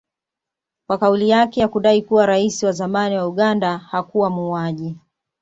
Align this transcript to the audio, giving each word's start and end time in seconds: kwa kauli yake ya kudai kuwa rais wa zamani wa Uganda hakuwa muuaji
kwa 0.87 0.97
kauli 0.97 1.29
yake 1.29 1.59
ya 1.61 1.67
kudai 1.67 2.01
kuwa 2.01 2.25
rais 2.25 2.63
wa 2.63 2.71
zamani 2.71 3.17
wa 3.17 3.27
Uganda 3.27 3.77
hakuwa 3.77 4.29
muuaji 4.29 4.97